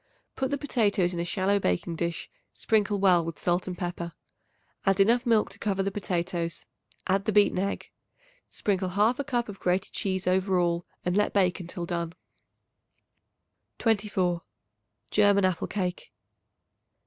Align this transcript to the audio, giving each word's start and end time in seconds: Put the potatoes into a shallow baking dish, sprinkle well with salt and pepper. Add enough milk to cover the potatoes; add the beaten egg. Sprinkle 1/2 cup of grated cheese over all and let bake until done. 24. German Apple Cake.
Put 0.35 0.49
the 0.49 0.57
potatoes 0.57 1.13
into 1.13 1.21
a 1.21 1.25
shallow 1.25 1.59
baking 1.59 1.95
dish, 1.95 2.27
sprinkle 2.55 2.99
well 2.99 3.23
with 3.23 3.37
salt 3.37 3.67
and 3.67 3.77
pepper. 3.77 4.13
Add 4.83 4.99
enough 4.99 5.27
milk 5.27 5.51
to 5.51 5.59
cover 5.59 5.83
the 5.83 5.91
potatoes; 5.91 6.65
add 7.05 7.25
the 7.25 7.31
beaten 7.31 7.59
egg. 7.59 7.91
Sprinkle 8.49 8.89
1/2 8.89 9.27
cup 9.27 9.47
of 9.47 9.59
grated 9.59 9.93
cheese 9.93 10.25
over 10.25 10.57
all 10.59 10.87
and 11.05 11.15
let 11.15 11.33
bake 11.33 11.59
until 11.59 11.85
done. 11.85 12.13
24. 13.77 14.41
German 15.11 15.45
Apple 15.45 15.67
Cake. 15.67 16.11